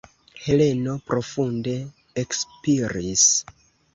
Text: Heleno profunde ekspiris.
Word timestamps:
Heleno 0.45 0.93
profunde 1.09 1.75
ekspiris. 2.23 3.29